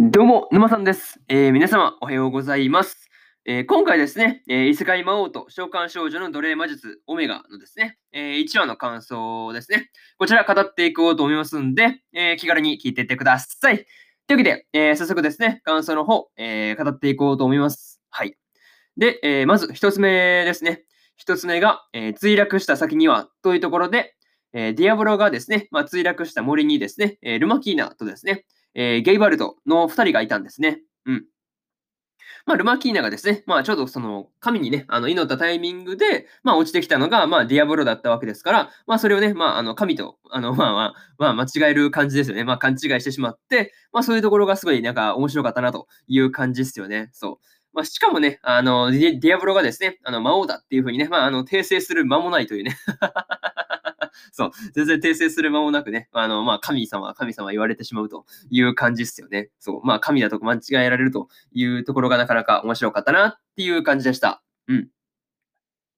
[0.00, 1.18] どうも、沼さんです。
[1.26, 3.10] えー皆様、おはようございます。
[3.44, 9.90] えー今回ですね、えー異世界魔王と召喚少女の奴隷魔術オメガのですね、え1話の感想ですね。
[10.16, 13.86] こちら語っていこうと思いますんで、えー気軽に聞いていってください。
[14.28, 18.00] というわけで、えー早速ですね、感想の方、えー語っていこうと思います。
[18.10, 18.36] はい。
[18.96, 20.84] で、えーまず一つ目ですね。
[21.16, 24.14] 一つ目が、えー墜落した先にはというところで、
[24.52, 28.44] えーディアブロがですね、まあ、墜落した森にですね、えールマキーナとですね、
[28.78, 30.80] えーゲイバルトの2人がいたんですね。
[31.04, 31.24] うん。
[32.46, 42.44] まあ、ルマキーナがですね、まあ、ちょうどその神にね、あの祈ったタイミングで、まあ、落ちてきたのが、まあ、ディアブロだったわけですから、まあ、それをね、まあ、あの神と、あの、まあまあ、まあ、間違える感じですよね。
[42.44, 47.10] まあ、勘違いしてしまって、まあ、そういうところがすごい、なんか、面白かったなという感じですよね。
[47.12, 47.46] そう。
[47.74, 52.76] まあ、しかもね、あの、ディアブロがですね、あの、魔王だっていうふうにね、まあ、あの、訂正する間もないというね。
[54.32, 59.50] そう、全然訂正する間もなくね、あの、まあ、神様、神様言われてしまうという感じですよね。
[59.58, 64.42] そう、まあ、神だと間違えられるというところがなかなか面白かったなっていう感じでした。
[64.68, 64.88] うん。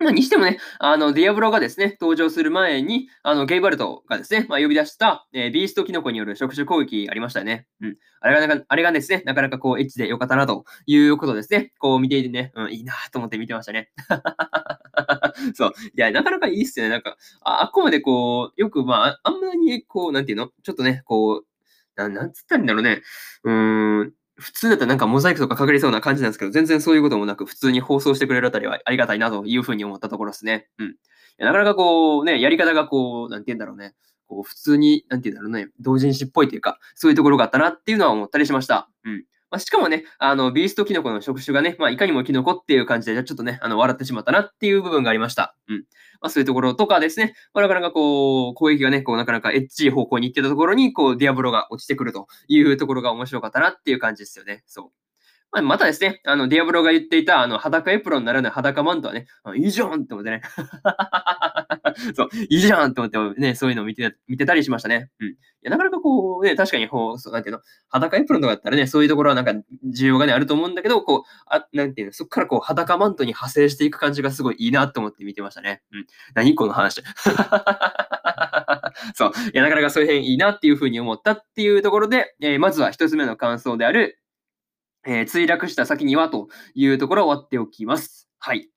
[0.00, 7.66] まあ、にしてもね、あの、ディアブロがですね、登場する前に、あの、ゲイバルトがですね、まあ、呼び出した、えービーストキノコによる触手攻撃ありましたよね。
[7.82, 7.96] うん。
[8.20, 11.72] あれがなか、あれがですね、なかなかこう、エッチでよかったなということですね。
[11.78, 13.90] こう見ていてね、うん、いいなと思って見てましたね。
[15.54, 15.72] そう。
[15.94, 16.90] いや、なかなかいいっすよね。
[16.90, 20.48] なんか、ああっこまでこう、よく、まあ、あんまりこう、なんていうの？
[20.62, 21.46] ちょっとね、こう、
[21.96, 23.02] ななんつったらいいんだろうね。
[23.44, 30.68] うーん、普通だったらなんかモザイクとかかかりそうな感じなんですけど、全然そういうこともなく、普通に放送してくれるあたりはありがたいなというふうに思ったところですね。
[30.78, 30.88] うん。
[30.90, 30.92] い
[31.38, 33.94] やなかなかこう、ね、やり方がこう、なんて言うんだろうね。
[34.26, 38.88] こう、普通に、なんて言うんだろうね、同人誌っぽいというか、そういうところがあったなっていうのは思ったりしました。
[39.04, 39.24] うん。
[39.50, 45.56] まあ、しかもね、あの、ビーストキノコの触手がね、まあ、いかにもキノコっていう感じで、ちょっとね、あの、笑ってしまったなっていう部分がありました。
[45.68, 45.78] うん。
[46.20, 54.62] まあ、そういうところとかですね、まあ、なかなかこう、攻撃がね、こう、なかなかエッチい方向に行ってたところに、こう、ディアブロが落ちてくるというところが面白かったなっていう感じですよね。
[54.66, 55.09] そう。
[55.52, 60.42] まあ、またですね、あの、ディアブロが言っていた、あの、裸エプロンならぬ裸マントはね、いいじゃんって思ってね。
[62.14, 65.10] そう、いいじゃんって思ってね、そういうのを見て、見てたりしましたね。
[65.18, 65.28] うん。
[65.28, 69.52] いや、なかなかこう、ね、確かにこう、そうなんていうの、裸エプロンとかだったらね、そういうところはなんか
[69.92, 75.82] 需要がね、あると思うんだけど、こう、あ、なんていうの、そこからこう、裸マントに派生していく感じがすごいいいなと思って見てましたね。
[75.92, 76.06] うん。
[76.34, 77.02] 何この話。
[79.14, 79.32] そう。
[79.52, 84.19] いや、なかなかそういう辺いいなっていうふうに思ったっていうところで、えーまずは一つ目の感想である、
[85.06, 88.28] えー墜落した先にはというところを割っておきます。
[88.38, 88.68] はい。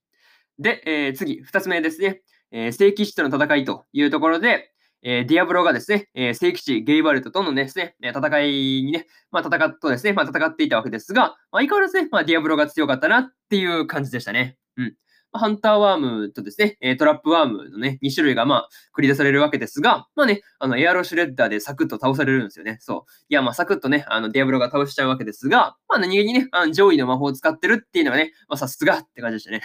[0.60, 2.22] で、えー次、二つ目ですね。
[2.52, 8.52] えー聖騎士との戦いというところで、えーディアブロがですね、えー聖騎士ゲイバルトとのですね、戦い
[8.84, 14.58] にね、まあ、戦っとですね、まあ、戦っていたわけですが、まあ、相変わらずね、まあ、ディアブロが強かったなっていう感じでしたね。
[14.78, 14.96] うん。
[15.34, 22.78] ハンターワームとですね、トラップワームのね、2種類がまあ繰り出されるわけですが、まあね、あのエアロシュレッダーでサクッと倒されるんですよね。
[22.80, 23.12] そう。
[23.30, 29.62] いや、まあサクッとね、あのディアブロが倒しちゃうわけですが、まあ何気にね、あの上位の魔法を使ってるっていうのがね、まあさすがって感じでしたね。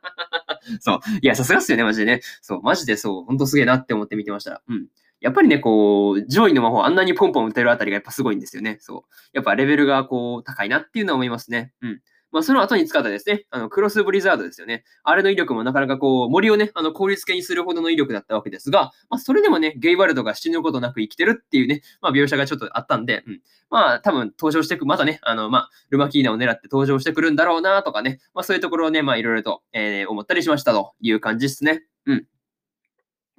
[0.80, 1.00] そう。
[1.20, 2.20] いや、さすがっすよね、マジでね。
[2.40, 4.62] そう、マジでそう、ほんとすげえなって思って見てました。
[4.68, 4.86] うん。
[5.20, 8.78] やっぱりね、こう、上位の魔法あんなにポンポン打てるあたりがやっぱすごいんですよね。
[8.80, 9.10] そう。
[9.32, 11.72] やっぱレベルがこう、高いなっていうのは思いますね。
[11.80, 12.00] うん。
[12.32, 14.84] まあ、その後に使ったですね、あの、クロスブリザードですよね。
[15.04, 23.40] あれの威力もなかなかこう、森をね、あの、効率化にするほどの威力だったわけですが、まあ、それでもね、ゲイバルドが死ぬことなく生きてるっていうね、まあ、描写がちょっとあったんで、うん。
[23.70, 31.84] まあ、多分登場してく、またね、あの、まあ、ルマキーナを狙って登場してくるんだろうなとかね、まあ、そういうところをね、まあ、いろいろと、えー思ったりしましたという感じですね。
[32.06, 32.26] うん。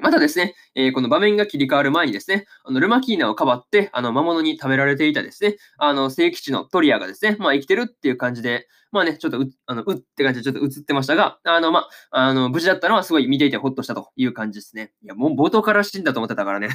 [0.03, 14.91] またですね、えーこの場面が切り替わる前にですね、あのルマキーナをかばって、あの魔物に食べられていたですね、あの聖騎士のトリアがですね、まあ生きてるっていう感じで、まあね、ちょっとう、あのうって感じでちょっと映ってましたが、あの、まあ、あの、無事だったのはすごい見ていてほっとしたという感じですね。
[15.03, 16.69] いや、もう冒頭から死んだと思ってたからね。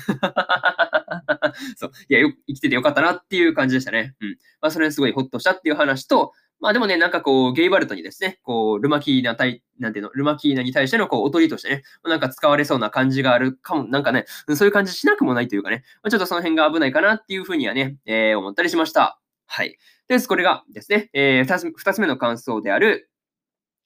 [1.78, 1.90] そう。
[2.08, 4.16] いや、よ生きててよかったなっていう感じでしたね。
[4.20, 4.30] うん。
[4.60, 14.24] まあ、それすごいほっとしたっていう話と、まあでもね、なんかこう、ゲイバルトにですね、こう、ルマキーナ対、なんていうの、ルマキーナに対してのこう、おとりとしてね、なんか使われそうな感じがあるかも、なんかね、
[14.56, 19.20] そういう感じしなくもないというかね、まあ、ちょっとその辺が危ないかなっていうふうにはね、えー思ったりしました。
[19.46, 19.78] はい。
[20.08, 23.08] です、これがですね、えー二つ二つ目の感想である、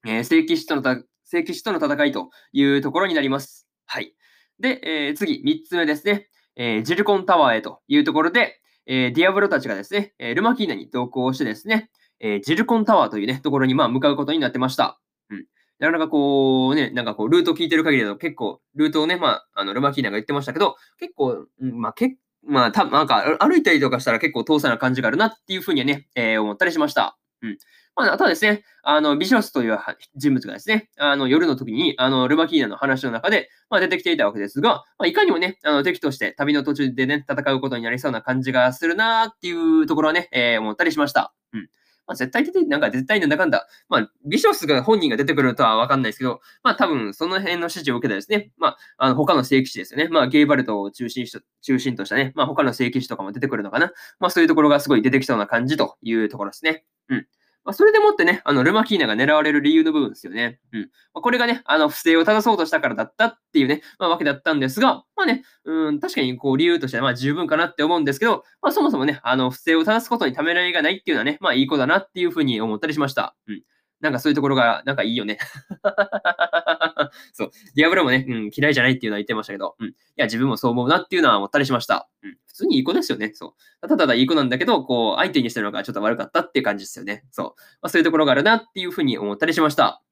[0.06, 3.69] えー聖騎士とのた聖騎士との戦いというところになります。
[3.85, 4.14] はい。
[4.61, 11.91] で、えー次、三つ目ですね、えージルコンタワーへというところで、えーディアブロたちがですね、えールマキーナに同行してですね、
[12.22, 14.98] えージルコンタワーというね、ところにまあ向かうことになってました。
[15.28, 15.44] うん。
[15.78, 27.19] なかなかこうね、なんかこう、ルートを聞いてる限りだと結構、ルートをね、まあ、あの、ルマキーナが言ってましたけど、結構、まあ、けまあ、たなんか、歩いたりとかしたら結構遠さな感じがあるなっていうふうにはね、えー思ったりしました。
[27.42, 27.58] うん。
[27.94, 29.78] まあ、あとはですね、あの、ビショスという
[30.16, 41.34] 人物がですね、あの、夜の時に、あの、ルマキーナの話の中で、まあ、出てきていたわけですが、まあ、いかにもね、あの、敵として旅の途中でね、戦うことになりそうな感じがするなっていうところはね、えー、思ったりしました。
[41.52, 41.69] うん。
[42.06, 50.08] まあ、絶対出て、なんか絶対なんだかんだ、まあ、ビショスが本人が出てくるとはわかんないですけど、まあ、多分その辺の指示を受けたですね、まあ、あの他の聖騎士ですよね。
[50.08, 53.93] まあ、ゲイバルトを中心し中心としたね、まあ、他の聖騎士とかも出てくるのかな。
[54.19, 56.84] まあ、そういうところがすごい出てきそうな感じというところですね。
[57.08, 57.26] うん。
[57.64, 60.59] まあ、それでもってね、あの、ルマキーナが狙われる理由の部分ですよね。
[60.73, 60.81] うん。
[61.14, 73.37] まあ、これがね、あの、不正を正そうとしたからだったっていうね、まあ、わけだったんですが、まあね、うん、確かにこう、理由としてはまあ十分かなって思うんですけど、まあ、そもそもね、あの、不正を正すことにためらいがないっていうのはね、まあ、いい子だなっていうふうに思ったりしました。
[73.47, 73.62] うん。
[74.02, 75.38] なんかそういうところが、なんかいいよね。
[77.32, 77.50] そう。
[77.76, 79.88] ディアブロもね、うん、嫌いじゃないっていうのは言ってましたけど、うん。
[79.88, 82.08] いや、自分もそう思うなっていうのは思ったりしました。
[82.22, 82.37] うん。
[82.49, 83.31] 普通にいい子ですよね。
[83.32, 83.81] そう。
[83.81, 87.25] ただただいい子なんだけど、こう、相手にしてるのがちょっと悪かったっていう感じですよね。
[87.31, 87.60] そう。
[87.81, 90.02] まあ、そういうところがあるなっていうふうに思ったりしました。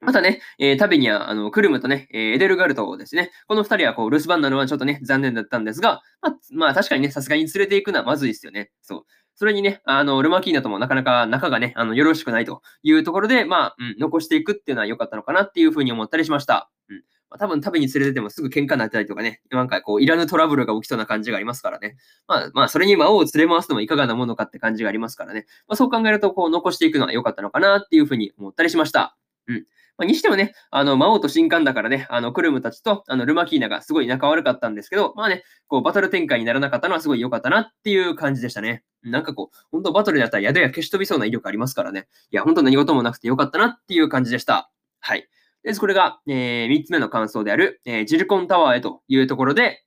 [0.00, 3.30] またね、えー、旅には、あの、クルムとね、えー、エデルガルトですね。
[3.46, 8.70] この二人は、こう、留守番なのはちょっとね、残念だったんですが、まあ、まあ、確かにね、さすがに連れていくのはまずいですよね。
[8.82, 9.04] そう。
[9.36, 16.70] それにね、あの、ルマキーナともなかなか仲がね、あの、よろしくないというところで、まあ、うん、残していくっていうのは良かったのかなっていうふうに思ったりしました。
[16.88, 16.96] うん。
[17.30, 21.96] まあ、多分食べに連れててもすぐ喧嘩になったりとかね、なんかこう、いらぬトラブルが起きそうな感じがありますからね。
[22.28, 25.46] まあ、まあ、それに魔王を連れ回すのもいかがなものかって感じがありますからね。
[25.66, 29.16] まあ、そう考えると、こう、残していくのは良かったのかなっていうふうに思ったりしました。
[29.48, 29.66] うん。
[29.96, 38.82] まあ、にしてもね、あの、魔王と新刊だからね、あの、クルムたちと、あの、ルマキーナがすごい仲悪かったんですけど、まあね、こう、バトル展開にならなかったのはすごい良かったなっていう感じでしたね。
[39.02, 42.08] なんかこう、本当バトルだったら宿や消し飛びそうな威力ありますからね。
[42.30, 44.70] いや、本当何事もなくて良かったなっていう感じでした。
[45.00, 45.28] はい。
[45.62, 49.84] です、これが、えー、3つ目の感想である、えー、ジルコンタワーへというところで、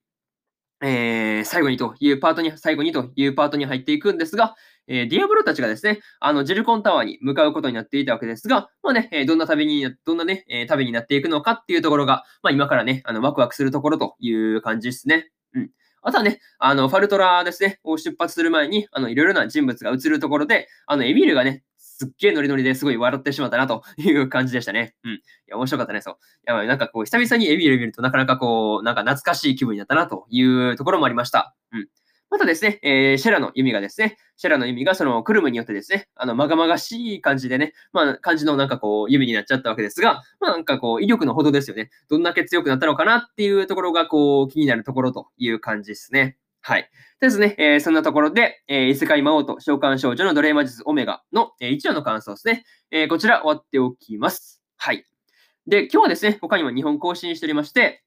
[0.82, 4.56] えー、最後にというパートに、最後にというパートに入っていくんですが、
[4.88, 15.30] えー、ディアブロたちがですね、あの、ジルコンタワーに向かうことになっていたわけですが、まあね、え、どんな旅に、どんなね、え、旅になっていくのかっていうところが、まあ今からね、あの、ワクワクするところという感じですね。
[15.54, 15.70] うん。
[16.02, 24.96] あとはね、あの、ファルトラですね、を出発する前に、あの、いろいろな人物が映るところで、あの、エミールがね、すっげえノリノリですごい笑ってしまったなという感じでしたね。
[25.04, 25.12] うん。
[25.14, 26.14] いや、面白かったね、そう。
[26.14, 31.56] いや、なんかこう、久々にエミール見るとなかなかこう、なんか懐かしい気分になったなというところもありました。
[31.72, 31.88] うん。
[32.30, 41.90] またですね、えー、シェラの弓がですね、シェラの弓がそのクルムによってですね、あの、まがまがしい感じでね、まあ、感じのなんかこう、弓になっちゃったわけですが、まあ、なんかこう、威力のほどですよね。
[42.10, 46.38] どんだけ強くなったのかなっていうところが、こう、気になるところという感じですね。
[46.62, 46.90] はい。
[47.22, 52.66] ですね、えー、そんなところで、えー、異世界魔王と召喚少女の奴隷魔術オメガの、えー、1話の感想ですね。
[52.92, 54.62] えー、こちら終わっておきます。
[54.76, 55.06] はい。
[55.66, 58.04] で、今日はですね、他にも2本更新しておりまして、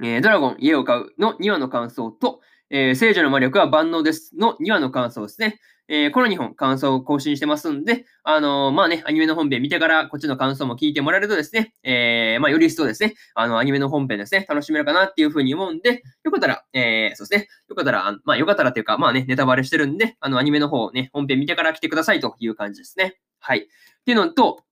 [0.00, 2.40] えー、ドラゴン家を買うの2話の感想と、
[2.74, 5.60] えー、聖女の魔力は万能ですの2話の感想ですね。
[5.88, 23.18] えー、この2本感想を更新してますんで、あのー、まあね、アニメの本編見てからこっちの感想も聞いてもらえるとですね、えー、まあより一層ですね、あの、アニメの本編ですね、楽しめるかなっていうふうに思うんで、よかったら、えー、そうですね、よかったら、まあよかったらっていうか、まあね、ネタバレしてるんで、あの、アニメの方ね、本編見てから来てくださいという感じですね。
[23.38, 23.58] はい。
[23.58, 23.62] っ
[24.06, 24.64] ていうのと、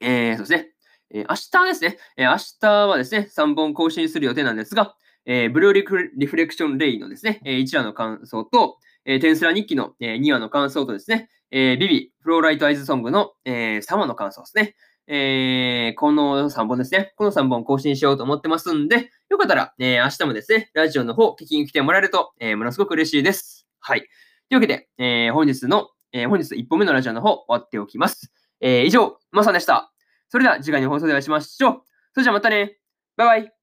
[0.00, 0.70] えー、そうですね、
[1.12, 4.96] えー、明日ですね、えー、明日はですね、3本更新する予定なんですが、
[5.32, 5.72] えー、ブルー
[6.16, 14.74] リフレクションレイのですね、え1話の感想と、えー、テンスラ日記の、え2話の感想とですね、えー、ビビ、フローライトアイズソングの、えー、3話の感想ですね。
[15.06, 17.12] えー、この3本ですね。
[17.14, 23.68] この3本更新しようと思ってますんで、よかったら、えー、明日もですね、ラジオの方、聞きに来てもらえると、えー、ものすごく嬉しいです。
[23.78, 24.00] はい。
[24.00, 24.08] とい
[24.52, 28.32] うわけで、えー、本日の、えー、本日1本目のラジオの方、終わっておきます。
[28.60, 29.92] えー、以上、まさでした。
[30.28, 31.82] それでは次回の放送でお会いしましょう。
[32.14, 32.78] それじゃあまたね。
[33.16, 33.59] バイバイ。